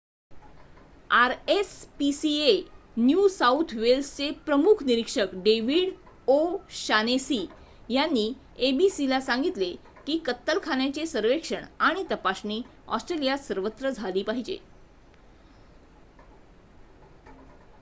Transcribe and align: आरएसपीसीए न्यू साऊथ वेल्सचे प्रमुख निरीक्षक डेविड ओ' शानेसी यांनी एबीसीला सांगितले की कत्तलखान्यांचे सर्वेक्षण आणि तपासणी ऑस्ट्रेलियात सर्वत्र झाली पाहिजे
आरएसपीसीए 1.09 2.53
न्यू 2.99 3.27
साऊथ 3.27 3.73
वेल्सचे 3.73 4.29
प्रमुख 4.45 4.81
निरीक्षक 4.83 5.35
डेविड 5.43 5.91
ओ' 6.27 6.57
शानेसी 6.77 7.39
यांनी 7.89 8.25
एबीसीला 8.61 9.19
सांगितले 9.21 9.71
की 10.07 10.17
कत्तलखान्यांचे 10.25 11.05
सर्वेक्षण 11.05 11.65
आणि 11.81 12.03
तपासणी 12.11 12.61
ऑस्ट्रेलियात 12.89 13.45
सर्वत्र 13.45 13.89
झाली 13.89 14.23
पाहिजे 14.23 14.57